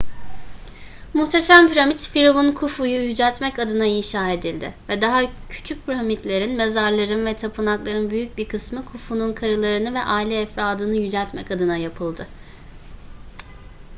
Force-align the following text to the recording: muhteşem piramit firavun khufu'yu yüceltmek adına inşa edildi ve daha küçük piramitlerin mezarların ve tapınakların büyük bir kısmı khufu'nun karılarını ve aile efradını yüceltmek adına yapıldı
muhteşem 1.13 1.67
piramit 1.67 2.07
firavun 2.07 2.53
khufu'yu 2.53 3.03
yüceltmek 3.03 3.59
adına 3.59 3.85
inşa 3.85 4.29
edildi 4.29 4.73
ve 4.89 5.01
daha 5.01 5.21
küçük 5.49 5.85
piramitlerin 5.85 6.51
mezarların 6.55 7.25
ve 7.25 7.35
tapınakların 7.37 8.09
büyük 8.11 8.37
bir 8.37 8.47
kısmı 8.47 8.85
khufu'nun 8.85 9.33
karılarını 9.33 9.93
ve 9.93 9.99
aile 9.99 10.41
efradını 10.41 10.95
yüceltmek 10.95 11.51
adına 11.51 11.77
yapıldı 11.77 12.27